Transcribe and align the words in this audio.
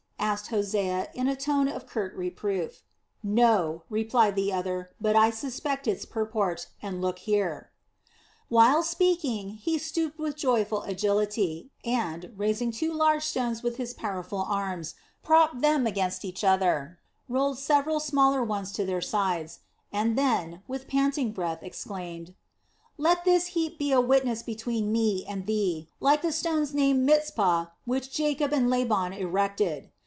asked 0.23 0.47
Hosea 0.47 1.09
in 1.13 1.27
a 1.27 1.35
tone 1.35 1.67
of 1.67 1.87
curt 1.87 2.15
reproof. 2.15 2.83
"No," 3.23 3.83
replied 3.89 4.35
the 4.35 4.53
other, 4.53 4.91
"but 5.01 5.15
I 5.15 5.29
suspect 5.29 5.87
its 5.87 6.05
purport, 6.05 6.67
and 6.81 7.01
look 7.01 7.19
here." 7.19 7.71
While 8.47 8.81
speaking 8.83 9.49
he 9.55 9.77
stooped 9.77 10.19
with 10.19 10.41
youthful 10.41 10.83
agility 10.83 11.71
and, 11.83 12.31
raising 12.37 12.71
two 12.71 12.93
large 12.93 13.23
stones 13.23 13.61
with 13.61 13.75
his 13.75 13.95
powerful 13.95 14.43
arms, 14.47 14.93
propped 15.23 15.59
them 15.59 15.85
against 15.85 16.23
each 16.23 16.45
other, 16.45 16.99
rolled 17.27 17.57
several 17.57 17.99
smaller 17.99 18.43
ones 18.43 18.71
to 18.73 18.85
their 18.85 19.01
sides, 19.01 19.59
and 19.91 20.17
then, 20.17 20.61
with 20.65 20.87
panting 20.87 21.31
breath, 21.33 21.63
exclaimed: 21.63 22.35
"Let 22.97 23.25
this 23.25 23.47
heap 23.47 23.77
be 23.77 23.91
a 23.91 23.99
witness 23.99 24.43
between 24.43 24.93
me 24.93 25.25
and 25.27 25.45
thee, 25.45 25.89
like 25.99 26.21
the 26.21 26.31
stones 26.31 26.73
named 26.75 27.01
Mizpah 27.01 27.65
which 27.85 28.11
Jacob 28.13 28.53
and 28.53 28.69
Laban 28.69 29.11
erected. 29.13 29.89